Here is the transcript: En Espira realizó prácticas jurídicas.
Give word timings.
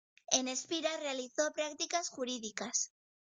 En 0.31 0.47
Espira 0.47 0.89
realizó 0.97 1.51
prácticas 1.53 2.09
jurídicas. 2.09 2.91